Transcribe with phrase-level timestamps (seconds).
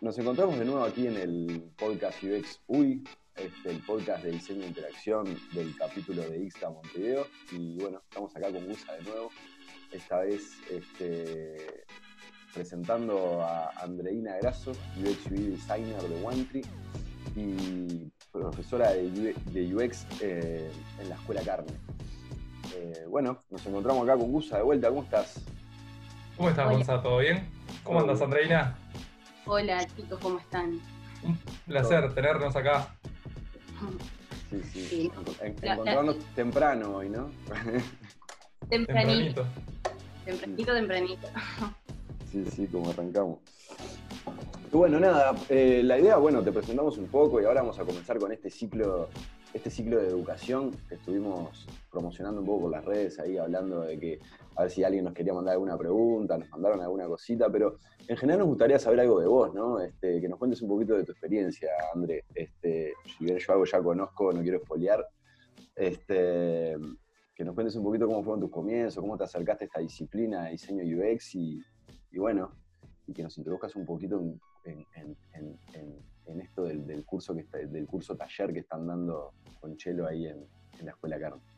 [0.00, 3.04] nos encontramos de nuevo aquí en el podcast UX UI,
[3.36, 7.26] este, el podcast de diseño e interacción del capítulo de Ixta Montevideo.
[7.52, 9.30] Y bueno, estamos acá con Gusa de nuevo,
[9.92, 11.84] esta vez este,
[12.54, 16.64] presentando a Andreina Grasso, UX UI designer de OneTree
[17.36, 21.72] y profesora de UX eh, en la Escuela Carne.
[22.74, 24.88] Eh, bueno, nos encontramos acá con Gusa de vuelta.
[24.88, 25.44] ¿Cómo estás?
[26.38, 27.02] ¿Cómo estás, Gonzalo?
[27.02, 27.50] ¿Todo bien?
[27.84, 28.79] ¿Cómo andas, Andreina?
[29.52, 30.80] Hola, chicos, ¿cómo están?
[31.24, 31.36] Un
[31.66, 32.94] placer tenernos acá.
[34.48, 35.12] Sí, sí.
[35.42, 37.32] Encontrarnos temprano hoy, ¿no?
[38.70, 39.44] Tempranito.
[40.24, 41.28] Tempranito, tempranito.
[42.30, 43.40] Sí, sí, como arrancamos.
[44.70, 48.20] bueno, nada, eh, la idea, bueno, te presentamos un poco y ahora vamos a comenzar
[48.20, 49.08] con este ciclo
[49.52, 53.98] este ciclo de educación que estuvimos promocionando un poco por las redes, ahí hablando de
[53.98, 54.20] que
[54.56, 58.16] a ver si alguien nos quería mandar alguna pregunta, nos mandaron alguna cosita, pero en
[58.16, 59.80] general nos gustaría saber algo de vos, ¿no?
[59.80, 62.24] Este, que nos cuentes un poquito de tu experiencia, André.
[62.34, 65.06] Este, si bien yo algo ya conozco, no quiero espolear,
[65.76, 66.76] este,
[67.34, 70.44] que nos cuentes un poquito cómo fueron tus comienzos, cómo te acercaste a esta disciplina
[70.44, 71.62] de diseño UX y,
[72.18, 72.52] bueno,
[73.06, 74.22] y que nos introduzcas un poquito
[74.64, 74.86] en,
[76.38, 80.46] esto del, curso que del curso taller que están dando con Chelo ahí en,
[80.84, 81.49] la Escuela Carmen.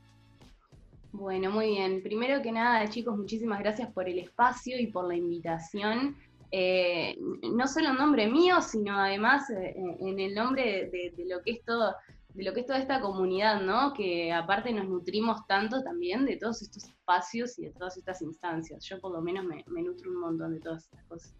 [1.13, 2.03] Bueno, muy bien.
[2.03, 6.17] Primero que nada, chicos, muchísimas gracias por el espacio y por la invitación.
[6.51, 7.19] Eh,
[7.55, 11.65] no solo en nombre mío, sino además eh, en el nombre de, lo que es
[11.65, 11.95] todo,
[12.33, 13.93] de lo que es toda esta comunidad, ¿no?
[13.93, 18.83] Que aparte nos nutrimos tanto también de todos estos espacios y de todas estas instancias.
[18.85, 21.35] Yo por lo menos me, nutro un montón de todas estas cosas.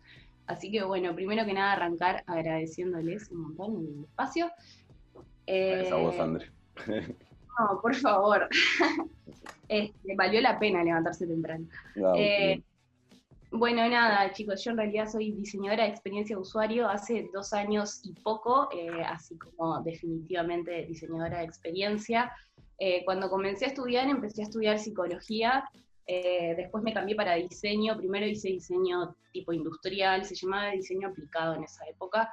[0.47, 4.51] Así que bueno, primero que nada arrancar agradeciéndoles un montón el espacio.
[5.47, 6.51] Eh, a vos, André.
[7.59, 8.49] No, por favor.
[9.69, 11.67] Este, valió la pena levantarse temprano.
[12.15, 12.61] Eh,
[13.51, 18.03] bueno, nada, chicos, yo en realidad soy diseñadora de experiencia de usuario hace dos años
[18.05, 22.31] y poco, eh, así como definitivamente diseñadora de experiencia.
[23.07, 25.65] cuando comencé a estudiar, empecé a estudiar psicología,
[26.07, 31.65] después me cambié para diseño, primero hice diseño tipo industrial, se llamaba diseño aplicado en
[31.65, 32.31] esa época,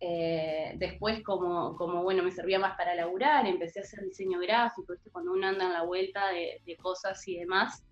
[0.00, 4.94] eh, después, como, como, bueno, me servía más para laburar, empecé a hacer diseño gráfico,
[5.10, 7.84] cuando uno anda en la vuelta de, cosas y demás.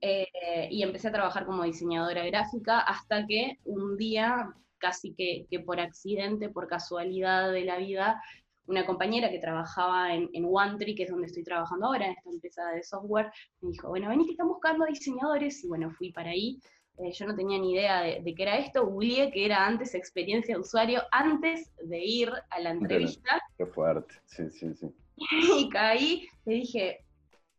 [0.00, 5.60] Eh, y empecé a trabajar como diseñadora gráfica hasta que un día, casi que, que,
[5.60, 8.20] por accidente, por casualidad de la vida,
[8.66, 12.30] una compañera que trabajaba en, en OneTree, que es donde estoy trabajando ahora, en esta
[12.30, 16.30] empresa de software, me dijo, bueno, vení que están buscando diseñadores, y bueno, fui para
[16.30, 16.60] ahí.
[16.98, 20.54] Eh, yo no tenía ni idea de, qué era esto, googleé que era antes experiencia
[20.54, 23.40] de usuario, antes de ir a la entrevista.
[23.56, 24.94] Qué fuerte, sí, sí, sí.
[25.58, 27.04] Y caí, le dije,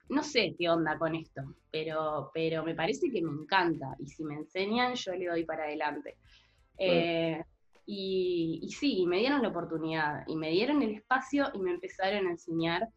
[0.10, 4.24] no sé qué onda con esto, pero, pero me parece que me encanta, y si
[4.24, 6.18] me enseñan, yo le doy para adelante.
[6.78, 7.44] Eh,
[7.86, 12.28] y, y sí, me dieron la oportunidad, y me dieron el espacio, y me empezaron
[12.28, 12.88] a enseñar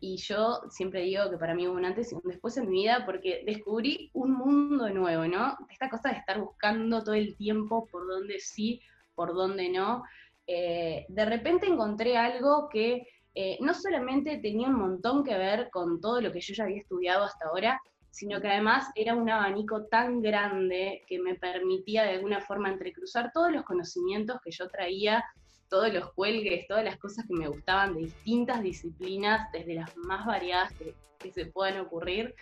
[0.00, 2.82] y yo siempre digo que para mí hubo un antes y un después en mi
[2.82, 5.56] vida porque descubrí un mundo nuevo, ¿no?
[5.70, 8.80] Esta cosa de estar buscando todo el tiempo por dónde sí,
[9.14, 10.02] por dónde no.
[10.46, 16.00] Eh, de repente encontré algo que eh, no solamente tenía un montón que ver con
[16.00, 19.86] todo lo que yo ya había estudiado hasta ahora, sino que además era un abanico
[19.86, 25.24] tan grande que me permitía de alguna forma entrecruzar todos los conocimientos que yo traía
[25.70, 30.26] todos los cuelgues, todas las cosas que me gustaban de distintas disciplinas, desde las más
[30.26, 30.94] variadas que,
[31.32, 32.34] se puedan ocurrir,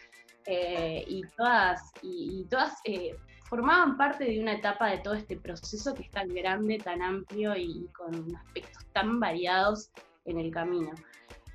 [0.46, 5.94] eh, y todas, y, todas eh, formaban parte de una etapa de todo este proceso
[5.94, 9.90] que es tan grande, tan amplio y con aspectos tan variados
[10.24, 10.90] en el camino.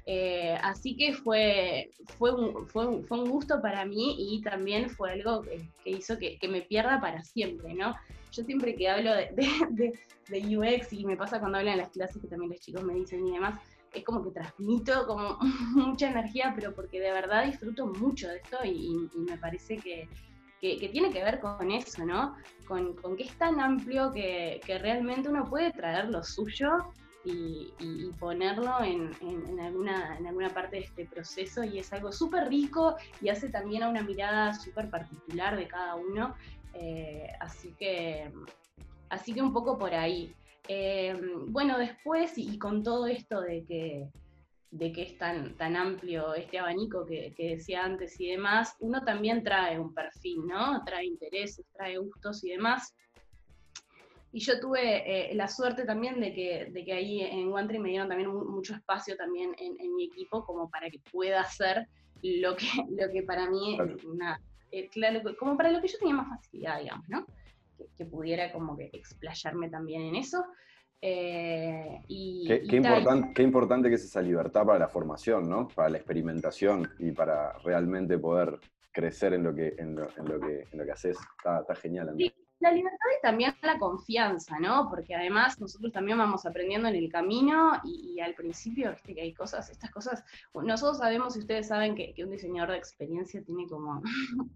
[0.05, 5.43] Eh, así que fue, fue, un, fue, un, gusto para mí y también fue algo
[5.43, 7.95] que, hizo que, me pierda para siempre, ¿no?
[8.33, 9.93] Yo siempre que hablo de,
[10.27, 12.95] de, UX y me pasa cuando hablo en las clases que también los chicos me
[12.95, 13.57] dicen y demás,
[13.93, 15.37] es como que transmito como
[15.73, 20.09] mucha energía, pero porque de verdad disfruto mucho de esto y, me parece que,
[20.59, 22.35] que, tiene que ver con eso, ¿no?
[22.67, 26.93] Con, con que es tan amplio que, que, realmente uno puede traer lo suyo
[27.25, 29.11] y, ponerlo en,
[29.59, 33.83] alguna, en alguna parte de este proceso y es algo súper rico y hace también
[33.83, 36.35] a una mirada súper particular de cada uno.
[36.73, 38.31] Eh, así, que,
[39.09, 40.33] así que un poco por ahí.
[40.67, 44.09] Eh, bueno, después y con todo esto de que,
[44.71, 49.03] de que es tan, tan amplio este abanico que, que, decía antes y demás, uno
[49.03, 50.83] también trae un perfil, ¿no?
[50.85, 52.93] Trae intereses, trae gustos y demás.
[54.33, 57.89] Y yo tuve eh, la suerte también de que, de que ahí en OneTree me
[57.89, 61.87] dieron también mucho espacio también en, mi equipo como para que pueda hacer
[62.23, 64.41] lo que, lo que para mí, una,
[64.71, 67.27] eh, claro, como para lo que yo tenía más facilidad, digamos, ¿no?
[67.95, 70.43] que, pudiera como que explayarme también en eso.
[70.99, 75.67] Eh, y, qué, importante que es esa libertad para la formación, ¿no?
[75.67, 78.57] Para la experimentación y para realmente poder
[78.91, 81.17] crecer en lo que, en lo, que, en lo que haces.
[81.37, 82.33] Está, genial, Andrés
[82.63, 84.87] la libertad y también la confianza, ¿no?
[84.89, 89.33] Porque además nosotros también vamos aprendiendo en el camino y, al principio, viste que hay
[89.33, 90.23] cosas, estas cosas,
[90.53, 94.01] nosotros sabemos y ustedes saben que, un diseñador de experiencia tiene como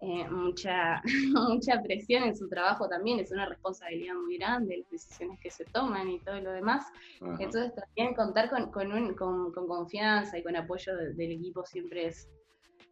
[0.00, 1.00] eh, mucha,
[1.48, 5.64] mucha presión en su trabajo también, es una responsabilidad muy grande, las decisiones que se
[5.66, 6.86] toman y todo lo demás.
[7.20, 12.28] Entonces también contar con, con, confianza y con apoyo del equipo siempre es,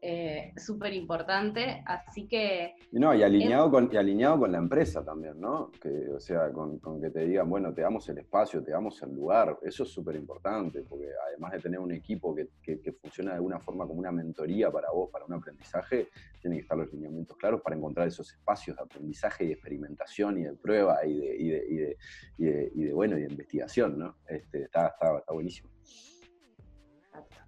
[0.05, 2.75] eh, súper importante, así que...
[2.91, 5.71] Y no, y alineado, con, y alineado con la empresa también, ¿no?
[5.81, 9.15] Que, o sea, con, que te digan, bueno, te damos el espacio, te damos el
[9.15, 13.37] lugar, eso es súper importante, porque además de tener un equipo que, que, funciona de
[13.37, 16.09] alguna forma como una mentoría para vos, para un aprendizaje,
[16.41, 20.37] tienen que estar los lineamientos claros para encontrar esos espacios de aprendizaje y de experimentación
[20.37, 21.97] y de prueba y de, y de, y de,
[22.39, 24.17] y de, y de bueno, y de investigación, ¿no?
[24.27, 25.71] Este, está, está, está buenísimo.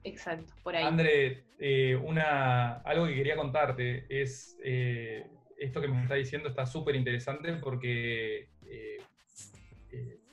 [0.04, 0.84] Exacto, por ahí.
[0.84, 1.98] André, eh,
[2.84, 5.26] algo que quería contarte es, eh,
[5.58, 8.98] esto que me está diciendo está súper interesante porque eh,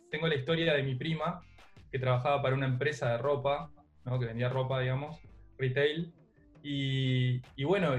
[0.09, 1.41] tengo la historia de mi prima
[1.91, 3.71] que trabajaba para una empresa de ropa,
[4.03, 5.19] que vendía ropa, digamos,
[5.57, 6.13] retail,
[6.63, 7.95] y bueno,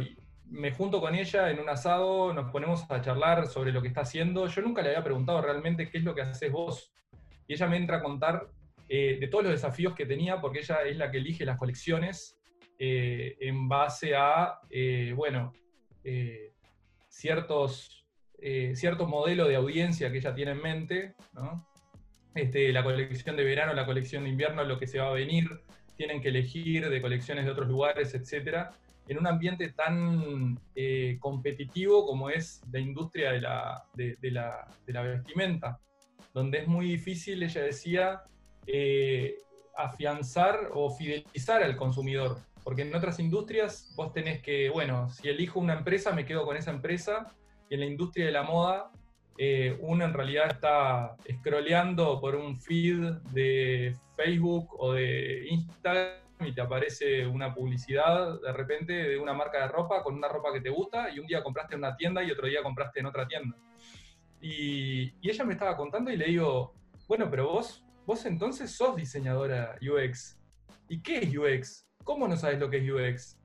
[0.52, 4.02] me junto con ella en un asado, nos ponemos a charlar sobre lo que está
[4.02, 4.46] haciendo.
[4.46, 6.92] Yo nunca le había preguntado realmente qué es lo que haces vos.
[7.48, 8.48] Y ella me entra a contar
[8.94, 12.38] eh, de todos los desafíos que tenía, porque ella es la que elige las colecciones
[12.78, 15.54] eh, en base a, eh, bueno,
[17.08, 18.04] ciertos,
[18.74, 21.14] cierto modelo de audiencia que ella tiene en mente,
[22.34, 25.48] este, la colección de verano, la colección de invierno, lo que se va a venir,
[25.96, 28.66] tienen que elegir de colecciones de otros lugares, etc.
[29.08, 30.60] En un ambiente tan
[31.18, 35.80] competitivo como es la industria de la, de, la, de la vestimenta,
[36.34, 38.22] donde es muy difícil, ella decía,
[38.66, 39.36] eh,
[39.76, 42.38] afianzar o fidelizar al consumidor.
[42.64, 46.56] Porque en otras industrias vos tenés que, bueno, si elijo una empresa, me quedo con
[46.56, 47.34] esa empresa.
[47.68, 48.90] Y en la industria de la moda,
[49.38, 56.52] eh, uno en realidad está scrolleando por un feed de Facebook o de Instagram y
[56.52, 60.60] te aparece una publicidad de repente de una marca de ropa con una ropa que
[60.60, 63.26] te gusta y un día compraste en una tienda y otro día compraste en otra
[63.26, 63.56] tienda.
[64.40, 66.74] Y, y ella me estaba contando y le digo,
[67.08, 70.38] bueno, pero vos vos entonces sos diseñadora UX.
[70.88, 71.86] ¿Y qué es UX?
[72.04, 73.38] ¿Cómo no sabes lo que es UX?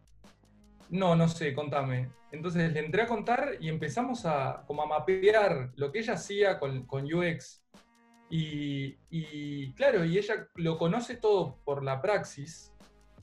[0.90, 2.10] No, no sé, contame.
[2.32, 6.60] Entonces le entré a contar y empezamos a, como a mapear lo que ella hacía
[6.60, 7.64] con, UX.
[8.30, 12.74] Y, claro, y ella lo conoce todo por la praxis,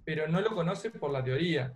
[0.04, 1.74] pero no lo conoce por la teoría.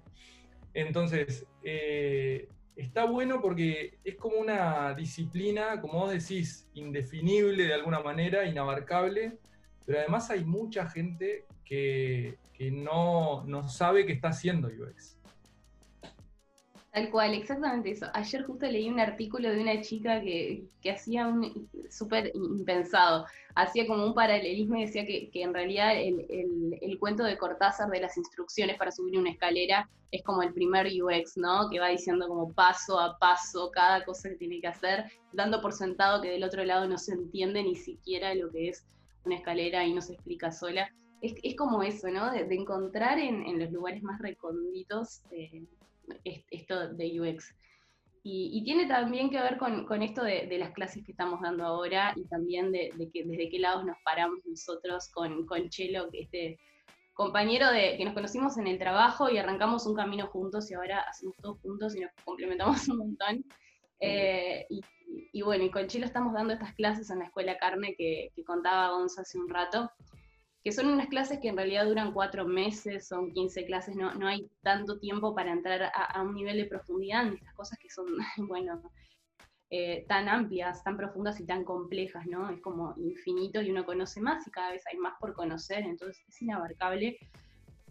[0.73, 8.01] Entonces, eh, está bueno porque es como una disciplina, como vos decís, indefinible de alguna
[8.01, 9.39] manera, inabarcable,
[9.85, 12.39] pero además hay mucha gente que,
[12.71, 15.18] no, sabe que está haciendo UX.
[16.99, 18.07] Tal cual, exactamente eso.
[18.13, 23.25] Ayer justo leí un artículo de una chica que, hacía un súper impensado.
[23.55, 28.17] Hacía como un paralelismo y decía que, en realidad el, cuento de Cortázar de las
[28.17, 31.71] instrucciones para subir una escalera es como el primer UX, ¿no?
[31.71, 35.73] Que va diciendo como paso a paso cada cosa que tiene que hacer, dando por
[35.73, 38.85] sentado que del otro lado no se entiende ni siquiera lo que es
[39.25, 40.93] una escalera y no se explica sola.
[41.23, 42.33] Es, es como eso, ¿no?
[42.33, 45.63] De, encontrar en, en, los lugares más recónditos eh,
[46.25, 47.55] esto de UX.
[48.23, 51.41] Y, y, tiene también que ver con, con esto de, de, las clases que estamos
[51.41, 55.69] dando ahora y también de, de, que, desde qué lados nos paramos nosotros con, con
[55.71, 56.59] Chelo, este
[57.19, 61.01] compañero de, que nos conocimos en el trabajo y arrancamos un camino juntos y ahora
[61.01, 63.45] hacemos todos juntos y nos complementamos un montón.
[64.01, 64.81] Eh, y,
[65.33, 68.91] y, bueno, y con Chilo estamos dando estas clases en la Escuela Carne que, contaba
[68.91, 69.91] Gonza hace un rato,
[70.69, 74.29] que son unas clases que en realidad duran cuatro meses, son 15 clases, no, no
[74.29, 78.05] hay tanto tiempo para entrar a, un nivel de profundidad en estas cosas que son,
[78.49, 78.83] bueno,
[79.71, 82.51] eh, tan amplias, tan profundas y tan complejas, ¿no?
[82.51, 86.23] Es como infinito y uno conoce más y cada vez hay más por conocer, entonces
[86.29, 87.17] es inabarcable.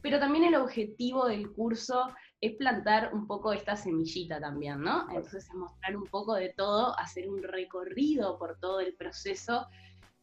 [0.04, 5.10] Pero también el objetivo del curso es plantar un poco esta semillita también, ¿no?
[5.10, 9.66] Entonces es mostrar un poco de todo, hacer un recorrido por todo el proceso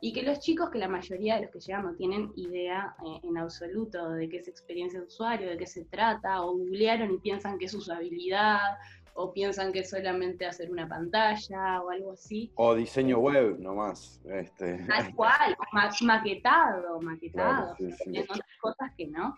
[0.01, 3.21] y que los chicos, que la mayoría de los que llegan no tienen idea eh,
[3.23, 7.19] en absoluto de qué es experiencia de usuario, de qué se trata, o googlearon y
[7.19, 8.77] piensan que es usabilidad,
[9.15, 12.53] o piensan que es solamente hacer una pantalla o algo así.
[12.57, 14.21] O diseño web nomás.
[14.25, 14.85] Este.
[14.87, 15.57] Tal cual,
[16.03, 19.37] maquetado, maquetado, otras cosas que no.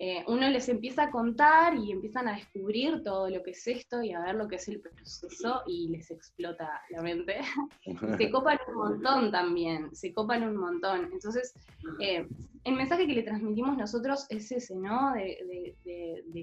[0.00, 4.02] Eh, uno les empieza a contar y empiezan a descubrir todo lo que es esto
[4.02, 7.40] y a ver lo que es el proceso y les explota la mente.
[8.18, 11.10] se copan un montón también, se copan un montón.
[11.12, 11.54] Entonces,
[12.00, 12.26] eh,
[12.64, 15.12] el mensaje que le transmitimos nosotros es ese, ¿no?
[15.14, 15.76] De,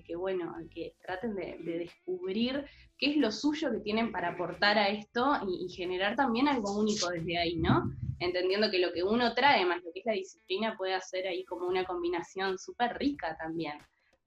[0.05, 2.63] que, bueno, que traten de, descubrir
[2.97, 6.79] qué es lo suyo que tienen para aportar a esto y, y generar también algo
[6.79, 7.91] único desde ahí, ¿no?
[8.21, 11.43] Entendiendo que lo que uno trae más lo que es la disciplina puede hacer ahí
[11.43, 13.77] como una combinación súper rica también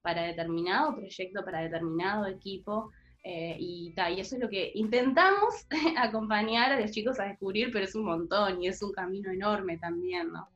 [0.01, 2.91] para determinado proyecto, para determinado equipo.
[3.23, 5.65] Eh, y, y eso es lo que intentamos
[5.97, 9.79] acompañar a los chicos a descubrir, pero es un montón y es un camino enorme
[9.79, 10.47] también, ¿no?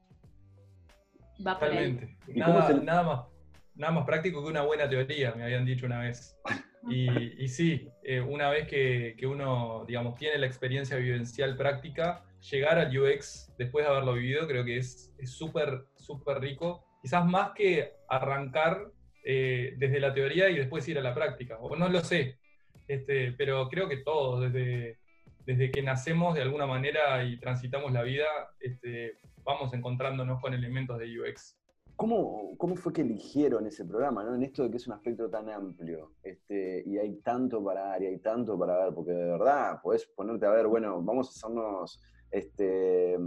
[1.45, 2.17] Va Totalmente.
[2.27, 3.25] Nada, nada, más,
[3.73, 6.37] nada más práctico que una buena teoría, me habían dicho una vez.
[6.89, 12.23] Y, y sí, eh, una vez que, que, uno, digamos, tiene la experiencia vivencial práctica,
[12.41, 16.85] llegar al UX después de haberlo vivido creo que es súper, súper rico.
[17.01, 18.91] Quizás más que arrancar
[19.23, 21.57] eh, desde la teoría y después ir a la práctica.
[21.59, 22.37] O no lo sé,
[22.87, 24.97] este, pero creo que todos, desde,
[25.45, 28.25] desde que nacemos de alguna manera y transitamos la vida,
[28.59, 31.57] este, vamos encontrándonos con elementos de UX.
[31.95, 34.33] ¿Cómo, ¿Cómo, fue que eligieron ese programa, ¿no?
[34.33, 38.01] en esto de que es un aspecto tan amplio este, y hay tanto para dar
[38.01, 38.93] y hay tanto para ver?
[38.93, 42.01] Porque de verdad podés ponerte a ver, bueno, vamos a hacernos
[42.31, 43.17] este,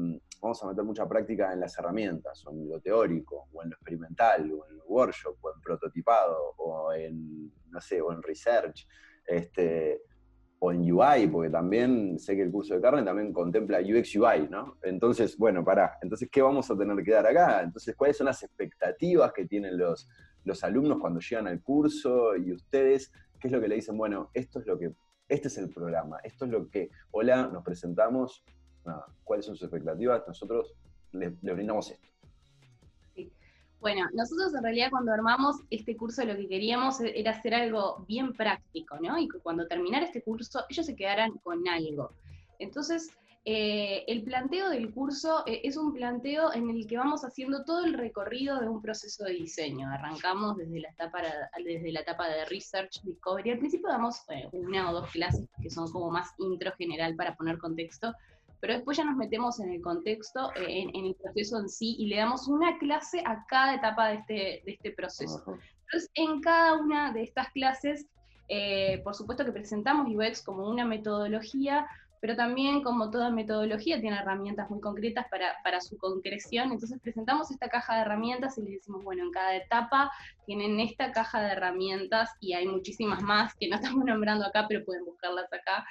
[0.40, 3.76] vamos a meter mucha práctica en las herramientas, o en lo teórico, o en lo
[3.76, 8.86] experimental, o en el workshop, o en prototipado, o en, no sé, o en research,
[9.26, 10.02] este,
[10.58, 14.48] o en UI, porque también sé que el curso de carne también contempla UX UI,
[14.48, 14.78] ¿no?
[14.82, 17.62] Entonces, bueno, pará, entonces, ¿qué vamos a tener que dar acá?
[17.62, 20.08] Entonces, ¿cuáles son las expectativas que tienen los,
[20.44, 23.12] los alumnos cuando llegan al curso y ustedes?
[23.40, 23.96] ¿Qué es lo que le dicen?
[23.96, 24.92] Bueno, esto es lo que,
[25.28, 28.44] este es el programa, esto es lo que, hola, nos presentamos,
[29.24, 30.74] cuáles son sus expectativas, nosotros
[31.12, 32.08] le, brindamos esto.
[33.80, 38.04] Bueno, nosotros en realidad cuando armamos este curso lo que queríamos e-, era hacer algo
[38.06, 39.18] bien práctico, ¿no?
[39.18, 42.12] Y cuando terminara este curso ellos se quedaran con algo.
[42.60, 43.10] Entonces,
[43.44, 47.84] eh, el planteo del curso eh, es un planteo en el que vamos haciendo todo
[47.84, 49.88] el recorrido de un proceso de diseño.
[49.90, 51.22] Arrancamos desde la etapa,
[51.64, 53.50] desde la etapa de Research Discovery.
[53.50, 57.34] Al principio damos eh, una o dos clases que son como más intro general para
[57.34, 58.14] poner contexto,
[58.62, 62.06] pero después ya nos metemos en el contexto, eh, en, el proceso en sí, y
[62.06, 65.42] le damos una clase a cada etapa de este, de este proceso.
[65.48, 68.06] Entonces, en cada una de estas clases,
[68.48, 71.88] eh, por supuesto que presentamos UX como una metodología,
[72.22, 76.70] pero también como toda metodología tiene herramientas muy concretas para, su concreción.
[76.70, 80.08] Entonces presentamos esta caja de herramientas y les decimos, bueno, en cada etapa
[80.46, 84.84] tienen esta caja de herramientas y hay muchísimas más que no estamos nombrando acá, pero
[84.84, 85.84] pueden buscarlas acá.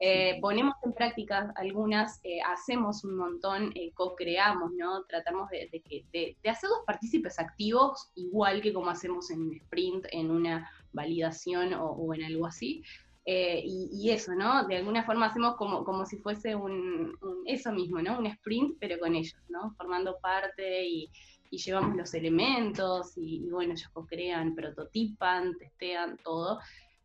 [0.00, 5.04] Eh, ponemos en práctica algunas, eh, hacemos un montón, eh, co-creamos, ¿no?
[5.04, 5.68] Tratamos de,
[6.10, 11.74] de, hacer dos partícipes activos, igual que como hacemos en un sprint, en una validación
[11.74, 12.82] o en algo así.
[13.26, 14.66] Eh, y, eso, ¿no?
[14.66, 17.16] De alguna forma hacemos como, como si fuese un,
[17.46, 18.18] eso mismo, ¿no?
[18.18, 19.72] Un sprint, pero con ellos, ¿no?
[19.76, 21.10] Formando parte y,
[21.50, 26.58] llevamos los elementos y, bueno, ellos co-crean, prototipan, testean todo.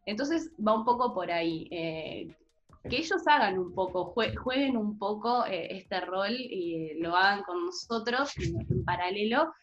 [0.08, 1.68] Entonces va un poco por ahí.
[1.70, 2.36] Eh,
[2.90, 7.64] que ellos hagan un poco, jueguen un poco eh, este rol y lo hagan con
[7.64, 9.54] nosotros en, paralelo.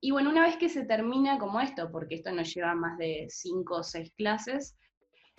[0.00, 3.26] y bueno, una vez que se termina como esto, porque esto nos lleva más de
[3.28, 4.76] cinco o seis clases,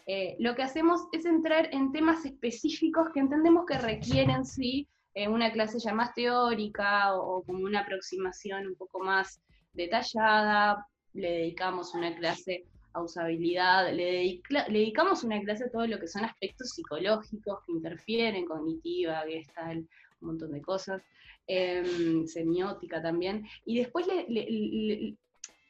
[0.08, 5.28] eh, lo que hacemos es entrar en temas específicos que entendemos que requieren, sí, eh,
[5.28, 9.42] una clase ya más teórica o, como una aproximación un poco más
[9.74, 10.86] detallada.
[11.14, 16.24] Le dedicamos una clase a usabilidad, le, dedicamos una clase a todo lo que son
[16.24, 19.80] aspectos psicológicos que interfieren, cognitiva, gestal,
[20.22, 21.02] un montón de cosas,
[21.48, 25.18] em, semiótica también, y después le,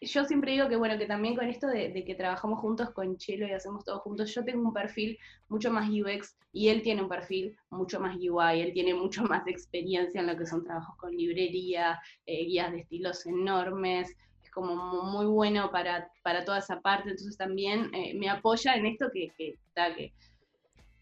[0.05, 3.47] yo siempre digo que bueno, que también con esto de, que trabajamos juntos con Chelo
[3.47, 5.17] y hacemos todo juntos, yo tengo un perfil
[5.49, 9.45] mucho más UX y él tiene un perfil mucho más UI, él tiene mucho más
[9.47, 14.75] experiencia en lo que son trabajos con librería, eh, guías de estilos enormes, es como
[15.03, 19.31] muy bueno para, para toda esa parte, entonces también eh, me apoya en esto que,
[19.37, 19.55] que,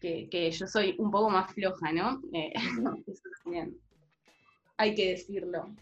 [0.00, 2.20] que, que, yo soy un poco más floja, ¿no?
[2.32, 2.52] Eh,
[3.06, 3.76] eso también
[4.76, 5.74] hay que decirlo.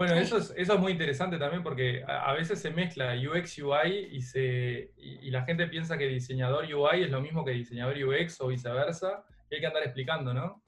[0.00, 4.08] Bueno, eso es, eso es muy interesante también porque a, veces se mezcla UX UI
[4.10, 8.40] y, se, y, la gente piensa que diseñador UI es lo mismo que diseñador UX
[8.40, 10.62] o viceversa, y hay que andar explicando, ¿no?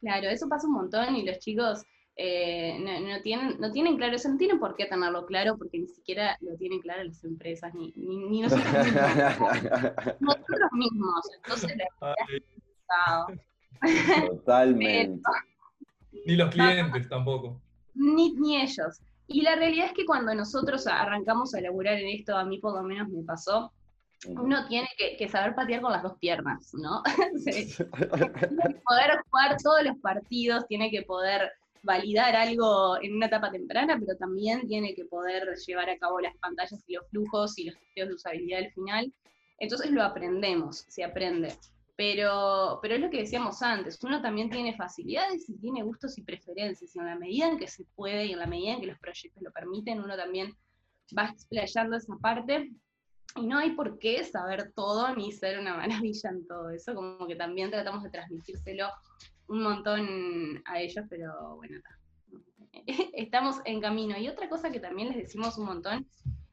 [0.00, 1.84] Claro, eso pasa un montón y los chicos
[2.16, 5.88] eh, no, tienen, no tienen claro, eso no tienen por qué tenerlo claro porque ni
[5.88, 10.16] siquiera lo tienen claro las empresas, ni, ni, nosotros mismos.
[10.18, 11.76] nosotros mismos, entonces
[14.30, 15.20] Totalmente.
[16.24, 17.60] ni los clientes tampoco
[17.94, 19.00] ni, ni ellos.
[19.26, 22.74] Y la realidad es que cuando nosotros arrancamos a laburar en esto, a mí por
[22.74, 23.72] lo menos me pasó,
[24.26, 27.02] uno tiene que, saber patear con las dos piernas, ¿no?
[27.44, 31.50] tiene que poder jugar todos los partidos, tiene que poder
[31.82, 36.36] validar algo en una etapa temprana, pero también tiene que poder llevar a cabo las
[36.36, 39.12] pantallas y los flujos y los testeos de usabilidad al final.
[39.58, 41.56] Entonces lo aprendemos, se aprende.
[41.96, 46.22] Pero, pero es lo que decíamos antes, uno también tiene facilidades y tiene gustos y
[46.22, 48.86] preferencias, y en la medida en que se puede y en la medida en que
[48.86, 50.56] los proyectos lo permiten, uno también
[51.16, 52.72] va explayando esa parte
[53.36, 57.26] y no hay por qué saber todo ni ser una maravilla en todo eso, como
[57.26, 58.88] que también tratamos de transmitírselo
[59.48, 61.78] un montón a ellos, pero bueno,
[63.12, 64.16] estamos en camino.
[64.18, 66.06] Y otra cosa que también les decimos un montón,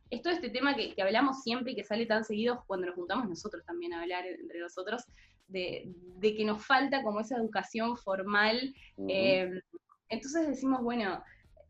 [0.10, 3.30] es todo este tema que, hablamos siempre y que sale tan seguido cuando nos juntamos
[3.30, 5.04] nosotros también a hablar entre nosotros,
[5.48, 8.74] de, que nos falta como esa educación formal.
[9.08, 9.62] Eh,
[10.10, 11.22] entonces decimos, bueno,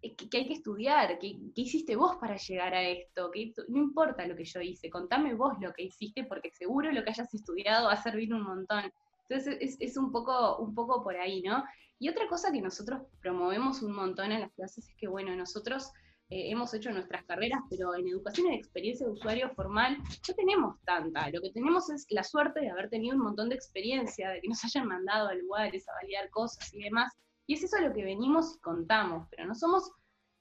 [0.02, 4.36] que, hay que estudiar, que, hiciste vos para llegar a esto, que no importa lo
[4.36, 7.94] que yo hice, contame vos lo que hiciste, porque seguro lo que hayas estudiado va
[7.94, 8.92] a servir un montón.
[9.28, 11.64] Entonces es, un, poco, un poco por ahí, ¿no?
[12.00, 15.92] Y otra cosa que nosotros promovemos un montón en las clases es que, bueno, nosotros
[16.32, 20.80] eh, hemos hecho nuestras carreras, pero en educación y experiencia de usuario formal no tenemos
[20.86, 21.30] tanta.
[21.32, 24.48] Lo que tenemos es la suerte de haber tenido un montón de experiencia, de que
[24.48, 27.12] nos hayan mandado a lugares a validar cosas y demás.
[27.48, 29.92] Y es eso lo que venimos y contamos, pero no somos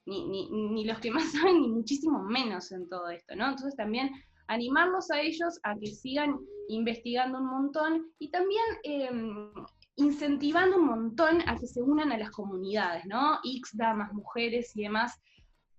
[0.05, 3.49] ni, ni, los que más saben, ni muchísimo menos en todo esto, ¿no?
[3.49, 4.11] Entonces también
[4.47, 9.51] animarlos a ellos a que sigan investigando un montón y también em,
[9.95, 13.39] incentivando un montón a que se unan a las comunidades, ¿no?
[13.43, 15.19] XDA, más mujeres y demás.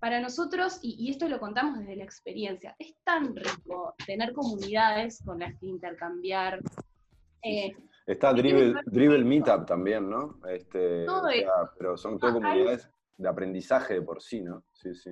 [0.00, 5.38] Para nosotros, y, esto lo contamos desde la experiencia, es tan rico tener comunidades con
[5.38, 6.58] las que intercambiar.
[7.42, 7.76] Eh,
[8.06, 10.40] Está Dribble, Meetup también, ¿no?
[10.48, 11.06] Este,
[11.78, 12.88] pero son todas comunidades
[13.18, 14.64] de aprendizaje de por sí, ¿no?
[14.72, 15.10] Sí, sí.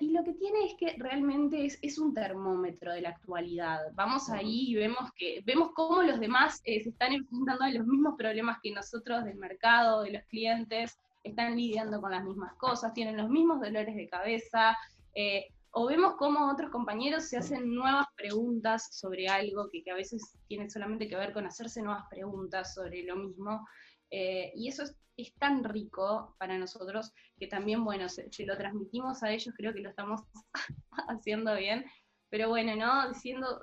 [0.00, 3.80] Y, lo que tiene es que realmente es, un termómetro de la actualidad.
[3.94, 7.86] Vamos ahí y vemos, que, vemos cómo los demás eh, se están enfrentando a los
[7.86, 12.94] mismos problemas que nosotros del mercado, de los clientes, están lidiando con las mismas cosas,
[12.94, 14.76] tienen los mismos dolores de cabeza.
[15.14, 19.94] Eh, o vemos cómo otros compañeros se hacen nuevas preguntas sobre algo que, que, a
[19.94, 23.66] veces tiene solamente que ver con hacerse nuevas preguntas sobre lo mismo.
[24.10, 29.22] Eh, y eso es es tan rico para nosotros que también, bueno, si lo transmitimos
[29.22, 30.20] a ellos, creo que lo estamos
[31.08, 31.84] haciendo bien.
[32.28, 33.08] Pero bueno, ¿no?
[33.08, 33.62] Diciendo,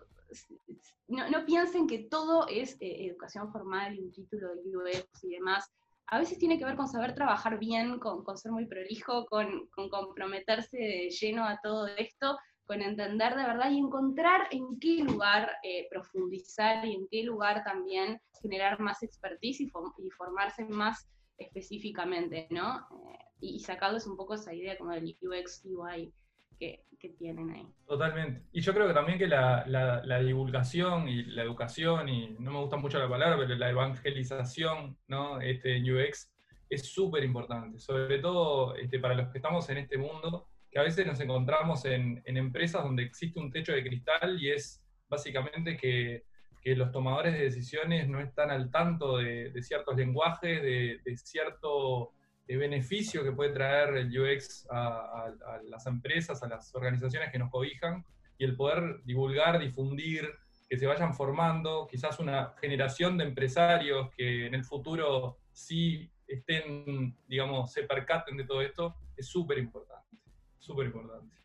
[1.07, 5.71] no, piensen que todo es eh, educación formal y un título de UX y demás.
[6.07, 10.77] A veces tiene que ver con saber trabajar bien, con, ser muy prolijo, con, comprometerse
[10.77, 15.87] de lleno a todo esto, con entender de verdad y encontrar en qué lugar eh,
[15.89, 22.77] profundizar y en qué lugar también generar más expertise y, y formarse más específicamente, ¿no?
[22.77, 26.13] Eh, y, sacarles un poco esa idea como del UX, UI
[26.59, 27.67] que, que, tienen ahí.
[27.87, 28.43] Totalmente.
[28.51, 32.77] Y yo creo que también que la, divulgación y la educación, y no me gusta
[32.77, 35.41] mucho la palabra, pero la evangelización, ¿no?
[35.41, 36.31] Este, UX
[36.69, 40.83] es súper importante, sobre todo este, para los que estamos en este mundo, que a
[40.83, 46.23] veces nos encontramos en, empresas donde existe un techo de cristal y es básicamente que
[46.63, 52.13] que los tomadores de decisiones no están al tanto de, ciertos lenguajes, de, cierto
[52.47, 55.31] eh, beneficio que puede traer el UX a,
[55.63, 58.05] las empresas, a las organizaciones que nos cobijan,
[58.37, 60.27] y el poder divulgar, difundir,
[60.69, 67.15] que se vayan formando, quizás una generación de empresarios que en el futuro sí estén,
[67.27, 70.17] digamos, se percaten de todo esto, es súper importante,
[70.57, 71.35] súper importante.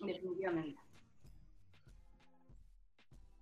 [0.00, 0.87] Definitivamente.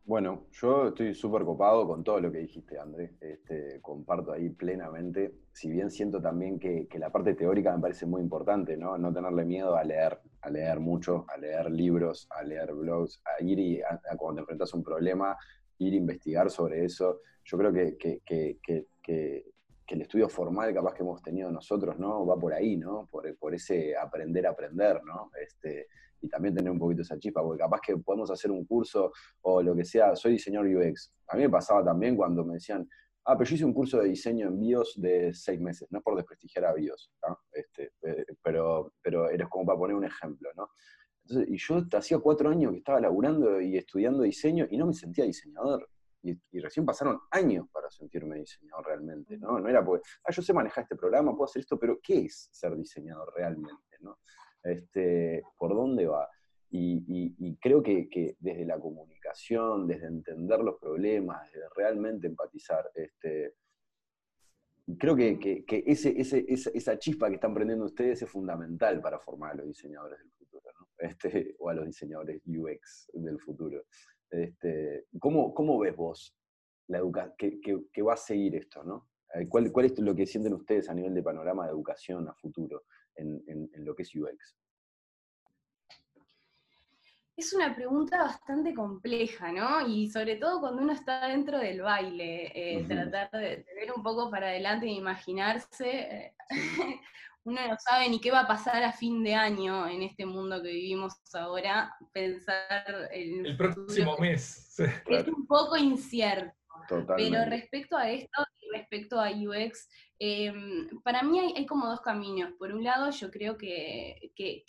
[0.07, 3.17] Bueno, yo estoy súper copado con todo lo que dijiste, André.
[3.21, 5.35] Este, comparto ahí plenamente.
[5.53, 8.97] Si bien siento también que, la parte teórica me parece muy importante, ¿no?
[8.99, 13.43] No tenerle miedo a leer, a leer mucho, a leer libros, a leer blogs, a
[13.43, 15.37] ir y a, cuando te enfrentas a un problema,
[15.79, 17.23] ir a investigar sobre eso.
[17.45, 19.47] Yo creo que, que,
[19.95, 22.27] el estudio formal capaz que hemos tenido nosotros, ¿no?
[22.27, 23.07] Va por ahí, ¿no?
[23.11, 25.31] Por, por ese aprender a aprender, ¿no?
[25.41, 25.87] Este,
[26.21, 29.63] y también tener un poquito esa chispa, porque capaz que podemos hacer un curso o
[29.63, 31.13] lo que sea, soy diseñador UX.
[31.29, 32.89] A mí me pasaba también cuando me decían,
[33.25, 36.05] ah, pero yo hice un curso de diseño en BIOS de seis meses, no es
[36.05, 37.13] por desprestigiar a BIOS,
[37.53, 37.93] este,
[38.43, 40.69] pero, pero eres como para poner un ejemplo, ¿no?
[41.49, 45.25] Y yo hacía cuatro años que estaba laburando y estudiando diseño y no me sentía
[45.25, 45.89] diseñador.
[46.23, 49.61] Y, y, recién pasaron años para sentirme diseñador realmente, ¿no?
[49.61, 52.49] No era porque, ah, yo sé manejar este programa, puedo hacer esto, pero ¿qué es
[52.51, 54.19] ser diseñador realmente, no?
[54.67, 56.29] este, por dónde va.
[56.69, 63.55] Y, creo que, desde la comunicación, desde entender los problemas, desde realmente empatizar, este,
[64.99, 69.69] creo que, ese, esa, chispa que están prendiendo ustedes es fundamental para formar a los
[69.69, 70.89] diseñadores del futuro, ¿no?
[70.99, 73.85] este, o a los diseñadores UX del futuro.
[74.31, 76.37] Este, ¿cómo, ¿Cómo ves vos
[76.89, 77.01] la
[77.37, 78.85] que, que, va a seguir esto?
[78.85, 79.09] ¿no?
[79.35, 82.35] Eh, ¿Cuál, ¿Cuál, es lo que sienten ustedes a nivel de panorama de educación a
[82.35, 82.85] futuro
[83.15, 84.57] en, en lo que es UX?
[87.37, 89.87] Es una pregunta bastante compleja, ¿no?
[89.87, 94.31] Y sobre todo cuando uno está dentro del baile, eh, tratar de, ver un poco
[94.31, 95.91] para adelante e imaginarse.
[95.91, 96.35] Eh,
[97.47, 100.61] uno no sabe ni qué va a pasar a fin de año en este mundo
[100.63, 104.79] que vivimos ahora, pensar en el, próximo mes.
[105.07, 106.53] Es un poco incierto.
[107.17, 112.53] Pero respecto a esto respecto a UX, em, para mí hay, como dos caminos.
[112.59, 114.65] Por un lado, yo creo que, que,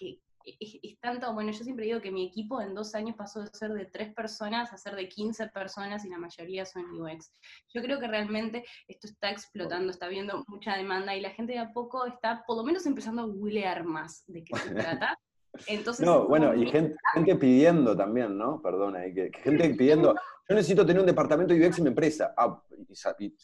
[0.60, 3.72] es, tanto, bueno, yo siempre digo que mi equipo en dos años pasó de ser
[3.74, 7.32] de tres personas a ser de 15 personas y la mayoría son UX.
[7.74, 11.60] Yo creo que realmente esto está explotando, está viendo mucha demanda y la gente de
[11.60, 15.20] a poco está por lo menos empezando a googlear más de qué se trata.
[15.66, 16.96] Entonces, no, bueno, y gente,
[17.40, 18.62] pidiendo también, ¿no?
[18.62, 22.34] Perdona, que, gente pidiendo, yo necesito tener un departamento de UX en mi empresa.
[22.38, 22.62] Ah,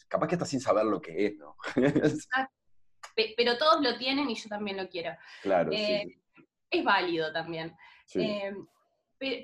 [0.06, 1.56] capaz que está sin saber lo que es, ¿no?
[3.36, 5.16] Pero todos lo tienen y yo también lo quiero.
[5.42, 5.76] Claro, sí.
[5.76, 6.23] Eh,
[6.78, 7.74] es válido también.
[8.14, 8.52] Eh,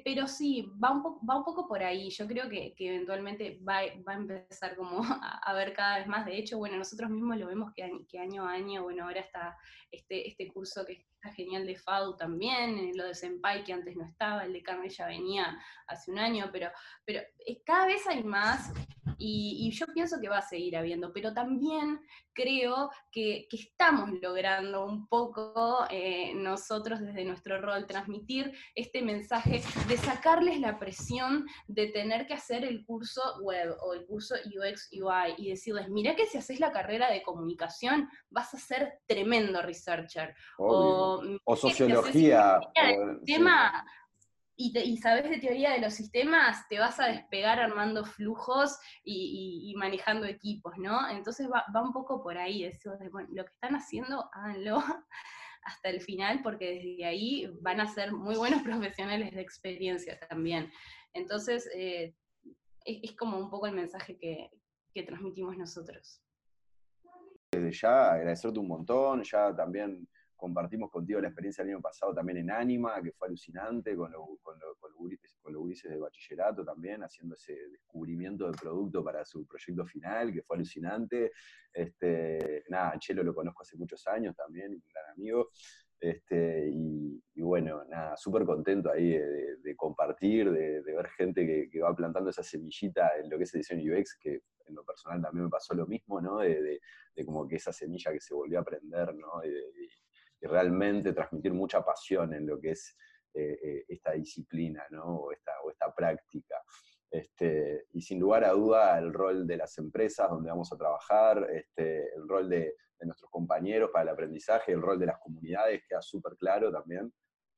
[0.04, 2.10] pero sí, va un, va un poco por ahí.
[2.10, 5.00] Yo creo que, eventualmente va, a empezar como
[5.42, 6.26] a, ver cada vez más.
[6.26, 9.56] De hecho, bueno, nosotros mismos lo vemos que, que año a año, bueno, ahora está
[9.90, 13.94] este, este curso que está genial de FADU también, eh, lo de Senpai que antes
[13.94, 16.70] no estaba, el de Carmen ya venía hace un año, pero,
[17.04, 18.72] pero eh, cada vez hay más
[19.20, 22.00] y, yo pienso que va a seguir habiendo, pero también
[22.32, 29.96] creo que, estamos logrando un poco eh, nosotros desde nuestro rol transmitir este mensaje de
[29.98, 35.34] sacarles la presión de tener que hacer el curso web o el curso UX UI
[35.36, 40.34] y decirles, mira que si haces la carrera de comunicación vas a ser tremendo researcher.
[40.56, 41.09] O,
[41.56, 42.60] sociología.
[43.24, 43.84] tema,
[44.60, 50.26] y, sabes de teoría de los sistemas, te vas a despegar armando flujos y, manejando
[50.26, 51.08] equipos, ¿no?
[51.08, 52.92] Entonces va, un poco por ahí, eso
[53.30, 54.82] lo que están haciendo, háganlo
[55.64, 60.70] hasta el final, porque desde ahí van a ser muy buenos profesionales de experiencia también.
[61.14, 62.14] Entonces, eh,
[62.84, 64.50] es, como un poco el mensaje que,
[64.92, 66.22] que transmitimos nosotros.
[67.52, 70.06] Desde ya, agradecerte un montón, ya también
[70.40, 74.40] compartimos contigo la experiencia del año pasado también en Anima, que fue alucinante, con, los
[74.42, 80.56] con, de bachillerato también, haciendo ese descubrimiento del producto para su proyecto final, que fue
[80.56, 81.32] alucinante.
[81.72, 85.50] Este, nada, Chelo lo conozco hace muchos años también, un gran amigo.
[86.00, 92.30] Este, y, bueno, nada, súper contento ahí de, compartir, de, ver gente que, va plantando
[92.30, 95.74] esa semillita en lo que es diseño UX, que en lo personal también me pasó
[95.74, 96.38] lo mismo, ¿no?
[96.38, 96.80] De,
[97.26, 99.42] como que esa semilla que se volvió a aprender, ¿no?
[100.50, 102.96] Realmente transmitir mucha pasión en lo que es
[103.32, 105.04] eh, eh, esta disciplina ¿no?
[105.04, 106.56] o, esta, o esta práctica.
[107.10, 111.48] Este, y sin lugar a duda el rol de las empresas donde vamos a trabajar,
[111.52, 116.02] este, el rol de, nuestros compañeros para el aprendizaje, el rol de las comunidades queda
[116.02, 117.10] súper claro también.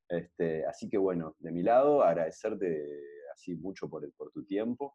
[0.09, 2.87] Este, así que bueno, de mi lado, agradecerte
[3.33, 4.95] así mucho por, por tu tiempo,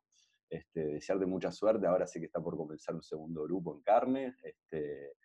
[0.50, 4.36] este, desearte mucha suerte, ahora sé que está por comenzar un segundo grupo en carne,
[4.42, 5.16] este,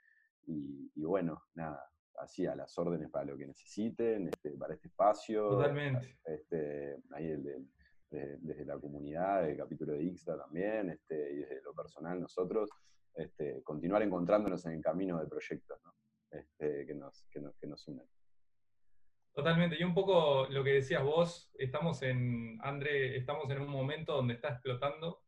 [0.47, 4.88] y, y bueno, nada, así a las órdenes para lo que necesiten, este, para este
[4.88, 5.48] espacio.
[5.48, 6.18] Totalmente.
[6.25, 7.37] Este, ahí
[8.11, 12.70] desde la comunidad, el capítulo de Ixta también, este, y desde lo personal nosotros,
[13.14, 15.79] este, continuar encontrándonos en el camino de proyectos
[16.31, 18.07] este, que, nos, que, nos, que nos unen.
[19.35, 24.14] Totalmente, y un poco lo que decías vos, estamos en, André, estamos en un momento
[24.14, 25.22] donde está explotando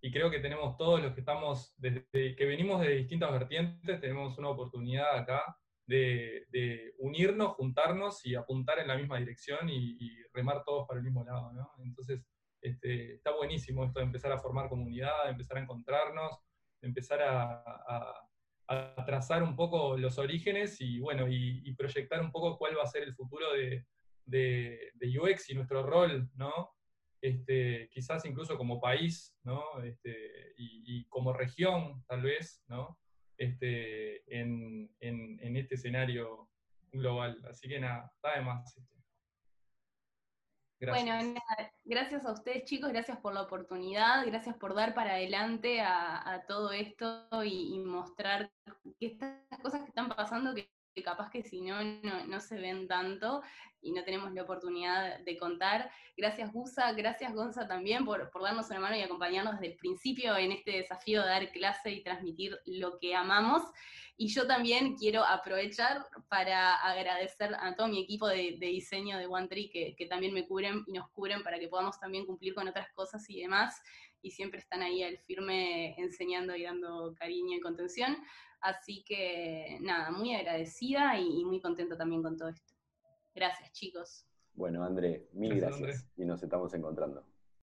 [0.00, 4.36] y creo que tenemos todos los que estamos, desde que venimos de distintas vertientes, tenemos
[4.38, 10.88] una oportunidad acá de, unirnos, juntarnos y apuntar en la misma dirección y, remar todos
[10.88, 11.52] para el mismo lado.
[11.52, 11.70] ¿no?
[11.84, 12.20] Entonces,
[12.60, 16.32] este, está buenísimo esto de empezar a formar comunidad, de empezar a encontrarnos,
[16.80, 18.20] de empezar a,
[19.06, 23.02] trazar un poco los orígenes y, bueno, y, proyectar un poco cuál va a ser
[23.02, 23.86] el futuro de,
[24.24, 26.74] de, UX y nuestro rol, ¿no?
[27.20, 29.82] Este, quizás incluso como país, ¿no?
[29.82, 32.98] Este, y, y, como región, tal vez, ¿no?
[33.38, 36.48] Este, en, este escenario
[36.92, 37.40] global.
[37.48, 38.76] Así que nada, está de más.
[40.80, 41.04] Gracias.
[41.04, 41.40] Bueno,
[41.84, 46.72] gracias a ustedes chicos, gracias por la oportunidad, gracias por dar para adelante a, todo
[46.72, 48.50] esto y, mostrar
[48.98, 50.68] que estas cosas que están pasando, que
[51.02, 53.42] capaz que si no, no, se ven tanto
[53.80, 55.90] y no tenemos la oportunidad de contar.
[56.16, 60.36] Gracias Gusa, gracias Gonza también por, por, darnos una mano y acompañarnos desde el principio
[60.36, 63.62] en este desafío de dar clase y transmitir lo que amamos.
[64.16, 69.70] Y yo también quiero aprovechar para agradecer a todo mi equipo de, diseño de OneTree
[69.70, 72.92] que, que también me cubren y nos cubren para que podamos también cumplir con otras
[72.92, 73.82] cosas y demás.
[74.24, 78.16] Y siempre están ahí al firme enseñando y dando cariño y contención.
[78.62, 82.72] Así que nada, muy agradecida y, muy contenta también con todo esto.
[83.34, 84.26] Gracias, chicos.
[84.54, 87.22] Bueno, André, mil gracias, y nos estamos encontrando.